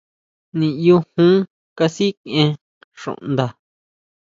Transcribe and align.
Niʼyu 0.57 0.95
jon 1.13 1.33
kasikʼien 1.77 2.49
xuʼnda. 2.99 3.45